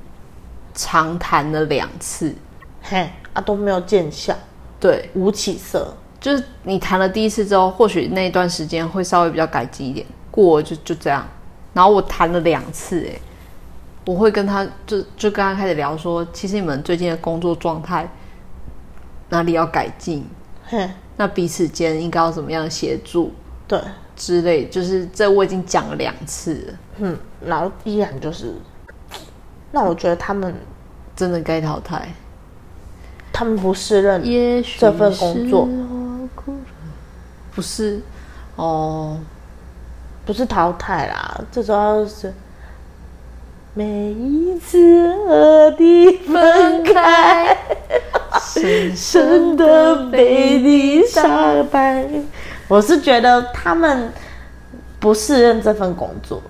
[0.74, 2.34] 长谈了两次，
[2.82, 4.34] 嘿啊都没有见效，
[4.80, 5.94] 对，无起色。
[6.22, 11.26] 就是你谈了第一次之后，或许那一段时间会稍微比较改进一点，过就就这样。
[11.74, 13.20] 然后我谈了两次，哎，
[14.06, 18.08] 我会跟他就就跟他开始聊说，其实你们最近的工作状态
[19.30, 20.24] 哪里要改进，
[20.64, 23.32] 嘿，那彼此间应该要怎么样协助？
[23.66, 23.80] 对，
[24.14, 28.54] 之类，就是这我已经讲了两次了，嗯，然后依然就是，
[29.72, 30.54] 那我觉得他们
[31.16, 32.06] 真的该淘汰。
[33.34, 35.66] 他们不适任也许这份工作
[37.54, 38.00] 不是
[38.56, 39.18] 哦，
[40.24, 42.32] 不是淘汰啦，最主要是
[43.74, 47.56] 每一次和你分开，
[48.40, 52.06] 深深的被你伤害。
[52.68, 54.12] 我是觉得他们
[55.00, 56.42] 不适应这份工作，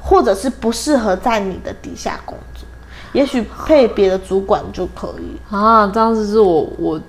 [0.00, 2.66] 或者是不适合在你的底下工作，
[3.12, 5.38] 也许配别的主管就可以。
[5.54, 7.00] 啊，这样子是我我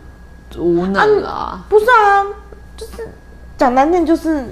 [0.58, 1.64] 无能啊。
[1.68, 2.24] 不是啊，
[2.78, 3.08] 就是
[3.62, 4.44] 讲难听，就是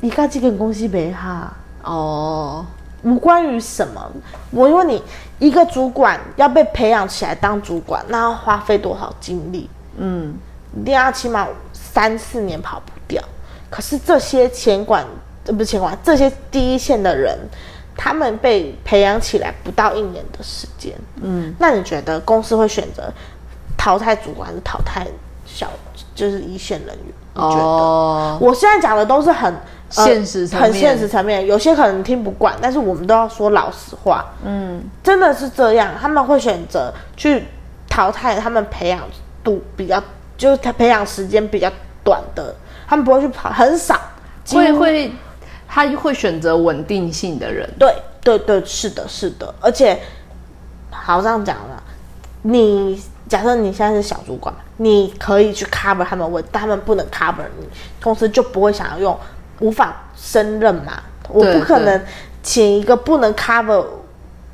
[0.00, 1.54] 你跟这个公司没哈。
[1.84, 2.66] 哦，
[3.04, 4.10] 无关于什么，
[4.50, 5.00] 我因为你
[5.38, 9.70] 一个主管要被培养起来当主管，那要花费多少精力？
[9.98, 10.34] 嗯，
[10.76, 13.22] 一定要起码三四年跑不掉。
[13.70, 15.06] 可是这些前管，
[15.46, 17.38] 呃，不是前管，这些第一线的人，
[17.96, 20.92] 他们被培养起来不到一年的时间。
[21.22, 23.12] 嗯，那你觉得公司会选择
[23.78, 25.06] 淘汰主管，还是淘汰
[25.46, 25.70] 小，
[26.16, 27.14] 就是一线人员？
[27.34, 27.62] 你觉得？
[27.62, 34.24] 哦，我现在讲的都是很、呃现实层面很现实层面，有些可能听不惯，但是我们都要说老实话。
[34.44, 37.44] 嗯，真的是这样，他们会选择去
[37.88, 39.00] 淘汰他们培养
[39.44, 40.02] 度比较，
[40.36, 41.70] 就是他培养时间比较
[42.02, 42.52] 短的，
[42.88, 44.00] 他们不会去跑，很少，
[44.48, 45.12] 会会，
[45.68, 47.68] 他会选择稳定性的人。
[47.78, 50.00] 对对对，是的，是的，而且
[50.90, 51.80] 好这样讲了，
[52.42, 57.66] 你假设你现在是小主管，你可以去 cover 他们问，但他们不能 cover 你，
[58.02, 59.18] 公司就不会想要用
[59.60, 60.92] 无法胜任嘛，
[61.28, 62.06] 我不可能对
[62.42, 63.84] 请一个不能 cover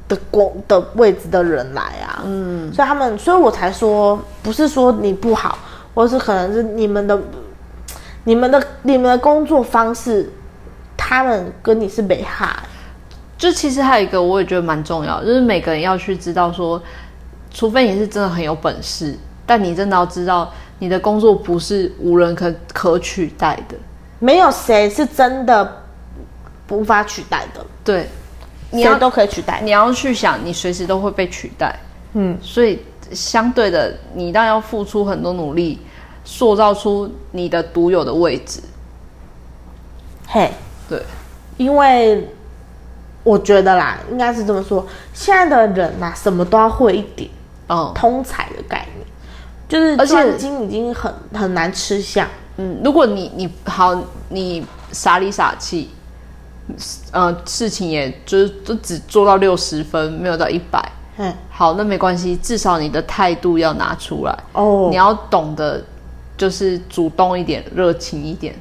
[0.08, 5.58] 的工的位置的人来啊，嗯，所以他们，所以我才说，不是说你不好，
[5.94, 7.20] 或是可能是你们的、
[8.24, 10.32] 你们的、你们的工作方式，
[10.96, 12.56] 他们跟你是没哈。
[13.38, 16.80] 就其实还有一个，我也觉得蛮重要，就是每个人要去知道说，
[17.52, 23.76] 除非你是真的很有本事，但你真的要知道，你的工作不是无人可可取代的。
[24.18, 25.82] 没有谁是真的
[26.68, 28.08] 无法取代的，对，
[28.70, 29.60] 你要谁都可以取代。
[29.62, 31.74] 你要去想，你随时都会被取代。
[32.12, 32.80] 嗯，所以
[33.12, 35.80] 相对的，你当然要付出很多努力，
[36.24, 38.60] 塑造出你的独有的位置。
[40.26, 40.52] 嘿，
[40.88, 41.02] 对，
[41.56, 42.28] 因为
[43.22, 47.30] 我觉得啦，应该是这么说，现在的人呐、什么都要会一点，
[47.70, 49.06] 嗯通才的概念，
[49.68, 52.26] 就是而且专精已经很很难吃香。
[52.56, 53.96] 嗯，如果你你好，
[54.28, 55.88] 你傻里傻气，
[57.12, 60.84] 呃，事情也就是就只做到六十分，没有到一百。
[61.16, 64.36] 嗯，好，那没关系，至少你的态度要拿出来。
[64.52, 65.82] 哦你要懂得
[66.36, 68.54] 就是主动一点，热情一点，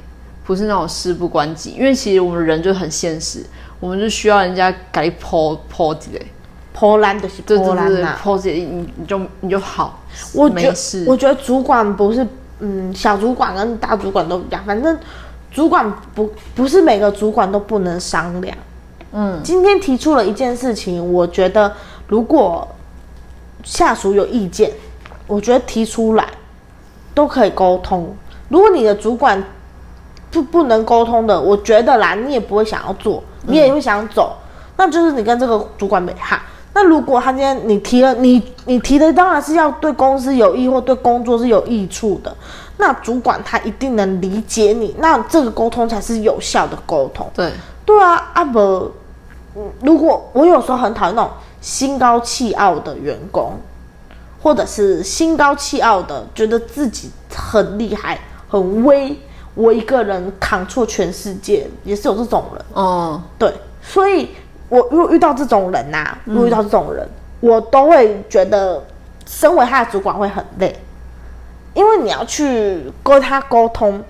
[0.44, 1.70] 不是那种事不关己。
[1.70, 3.44] 因为其实我们人就很现实，
[3.80, 6.26] 我们就需要人家给你泼泼之类。
[6.72, 10.00] 波兰的是波兰呐、，pose 你你你就你就好，
[10.34, 11.04] 我觉没事。
[11.06, 12.26] 我觉得主管不是，
[12.60, 14.96] 嗯，小主管跟大主管都一样，反正
[15.50, 18.56] 主管不不是每个主管都不能商量。
[19.12, 21.72] 嗯，今天提出了一件事情，我觉得
[22.06, 22.66] 如果
[23.64, 24.70] 下属有意见，
[25.26, 26.26] 我觉得提出来
[27.12, 28.14] 都可以沟通。
[28.48, 29.42] 如果你的主管
[30.30, 34.36] 不不能沟通的，我觉得啦，你也不会想要做，你也会想走，
[34.76, 36.40] 那就是你跟这个主管没哈。
[36.80, 42.34] 那如果他今天你提了，你你提的当然是要对公司有益或对工作是有益处的，
[42.78, 47.30] 那主管他一定能理解你，那这个沟通才是有效的沟通。
[47.34, 47.52] 对，
[47.84, 48.90] 对啊，啊不，
[49.54, 53.52] 嗯如果我有时候很讨厌那种心高气傲的员工，
[54.42, 58.18] 或者是心高气傲的觉得自己很厉害、
[58.48, 59.14] 很威，
[59.54, 62.64] 我一个人扛错全世界，也是有这种人。
[62.72, 63.52] 哦，对，
[63.82, 64.30] 所以
[64.70, 67.06] 我如果遇到这种人呐、如果遇到这种人，
[67.40, 68.82] 我都会觉得，
[69.26, 70.74] 身为他的主管会很累，
[71.74, 74.02] 因为你要去跟他沟通，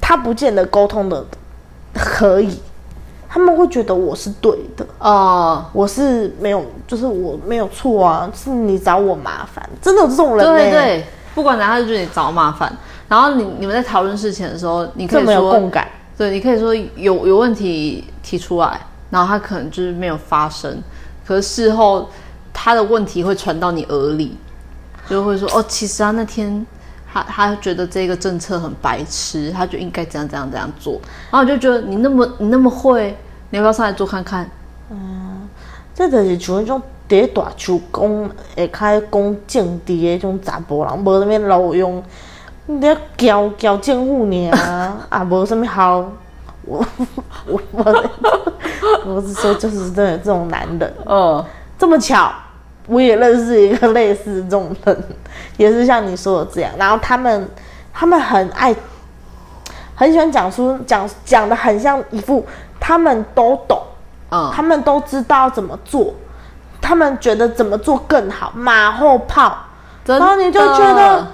[0.00, 1.24] 他不见得沟通的
[1.94, 2.60] 可以，
[3.28, 11.04] 他们会觉得我是对的，哦，我是没有，就是我没有错啊，是你找我麻烦，真的有这种人、对呢，对，
[11.34, 12.70] 不管哪他就觉得你找麻烦，
[13.08, 18.80] 然后你你们在讨论事情的时候，你可以说共感，对，你可以说有有问题提出来，
[19.12, 20.82] 然后他可能就是没有发生，
[21.26, 22.08] 可是事后
[22.50, 24.38] 他的问题会传到你耳里，
[25.06, 26.66] 就会说哦，其实他那天
[27.12, 30.94] 他他觉得这个政策很白痴，他就应该怎样怎样怎样做，
[31.30, 33.14] 然后我就觉得你那么你那么会，
[33.50, 34.48] 你要不要上来做看看？
[34.90, 35.46] 嗯
[35.94, 42.02] 这就是像迄种伫大树讲会开讲政治的迄种查甫人，无啥物路用，
[42.64, 46.12] 你咧交交政府尔，啊，无啥物效。
[46.64, 46.84] 我
[47.46, 48.10] 我我
[49.04, 51.44] 我是说，就是真的这种男人，嗯，
[51.78, 52.32] 这么巧，
[52.86, 55.04] 我也认识一个类似这种人，
[55.56, 56.72] 也是像你说的这样。
[56.78, 57.48] 然后他们
[57.92, 58.74] 他们很爱，
[59.94, 62.46] 很喜欢讲出讲讲的很像一副
[62.78, 63.80] 他们都懂。
[64.30, 66.14] 嗯，他们都知道怎么做，
[66.80, 69.54] 他们觉得怎么做更好，马后炮，
[70.06, 71.26] 然后你就觉得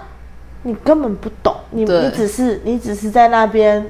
[0.62, 3.88] 你根本不懂，你你只是你只是在那边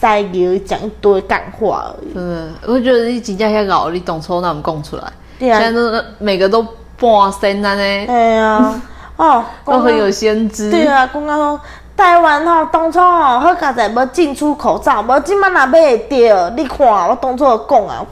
[0.00, 2.12] 塞给讲一堆干话而已。
[2.14, 5.02] 嗯，我会觉得你真正遐老，你当初那么讲出来，
[5.38, 6.62] 对啊现在都每个都
[7.00, 8.80] 半身安尼，哎呀，
[9.16, 10.70] 哦，都很有先知。
[10.70, 11.60] 对啊，讲到说
[11.96, 18.06] 台湾吼、当初吼、好佳在要进出口罩，无即摆若买会着，你看我当初就讲啊，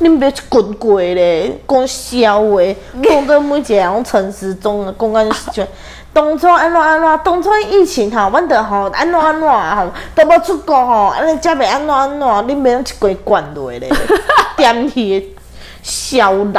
[0.00, 2.60] 恁别去滚过咧，讲笑话，
[3.00, 5.62] 讲到每一个人拢陈时中啊，讲到就
[6.12, 13.88] 当初安怎安怎，当初疫情吼，阮着吼安怎安怎吼，都无出国吼，安尼才袂安怎安怎，恁别用一规灌落咧，
[14.56, 15.36] 点去的
[15.82, 16.54] 小人，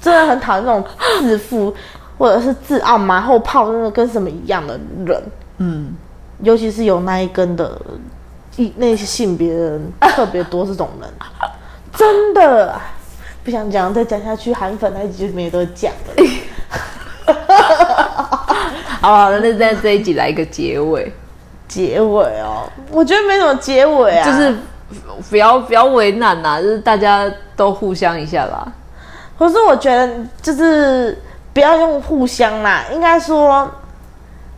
[0.00, 0.84] 真的很讨厌那种
[1.20, 1.72] 自负
[2.16, 5.22] 或者是自傲马后炮，真的跟什么一样的人。
[5.58, 5.94] 嗯，
[6.42, 7.80] 尤其是有那一根的
[8.56, 11.08] 一那些性别的人特别多这种人，
[11.94, 12.74] 真的
[13.44, 16.24] 不想讲，再讲下去韩粉那一集就没得讲了。
[19.08, 21.12] 好了，那在这一集来一个结尾，
[21.66, 24.54] 结尾哦，我觉得没什么结尾啊，就是
[25.30, 28.66] 不要不要为难呐、就是大家都互相一下啦。
[29.38, 30.10] 可是我觉得
[30.42, 31.16] 就是
[31.52, 33.70] 不要用互相啦，应该说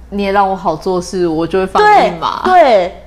[0.08, 2.42] 你也让我好做事，我就会放对你马。
[2.44, 3.04] 对，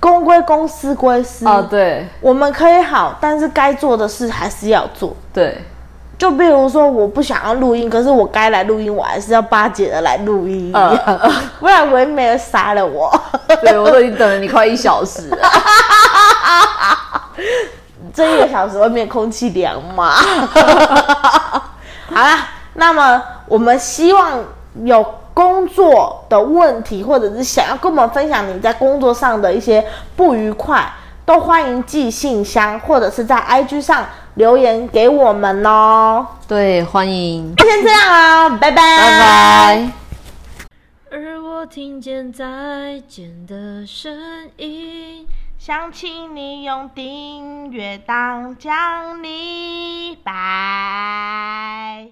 [0.00, 1.46] 公归公，私归私。
[1.46, 5.14] 啊，对我们可以好，但是该做的事还是要做。
[5.32, 5.58] 对，
[6.16, 11.18] 就比如说，我不想要录音，可是我该来录音，我还是要巴结的来录音一样，嗯
[11.60, 13.12] 不然唯美的杀了我。
[13.62, 15.38] 对我都已经等了你快一小时了。
[18.14, 20.12] 这一个小时外面空气凉嘛。
[20.12, 20.48] 好
[22.22, 24.38] 啦，那么我们希望
[24.84, 25.04] 有
[25.34, 29.84] 工作的问题，或者是想要跟我们分享你在工作上的一些
[30.14, 30.88] 不愉快，
[31.26, 34.04] 都欢迎寄信箱或者是在 IG 上
[34.34, 36.26] 留言给我们哦。
[36.46, 39.92] 对，欢迎，那先这样啊，拜拜，拜拜。
[41.10, 45.26] 而我听见再见的声音。
[45.56, 52.08] 想起你用订阅当奖励，拜。